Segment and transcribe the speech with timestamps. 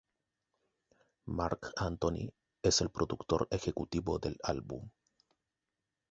[1.27, 4.89] Marc Anthony es el productor ejecutivo del álbum.